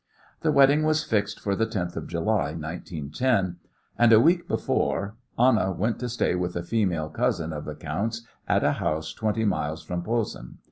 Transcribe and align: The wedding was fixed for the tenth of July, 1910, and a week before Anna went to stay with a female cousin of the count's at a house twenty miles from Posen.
The 0.39 0.51
wedding 0.51 0.81
was 0.81 1.03
fixed 1.03 1.39
for 1.39 1.55
the 1.55 1.67
tenth 1.67 1.95
of 1.95 2.07
July, 2.07 2.55
1910, 2.55 3.57
and 3.99 4.11
a 4.11 4.19
week 4.19 4.47
before 4.47 5.15
Anna 5.37 5.71
went 5.73 5.99
to 5.99 6.09
stay 6.09 6.33
with 6.33 6.55
a 6.55 6.63
female 6.63 7.09
cousin 7.11 7.53
of 7.53 7.65
the 7.65 7.75
count's 7.75 8.25
at 8.47 8.63
a 8.63 8.71
house 8.81 9.13
twenty 9.13 9.45
miles 9.45 9.83
from 9.83 10.01
Posen. 10.01 10.57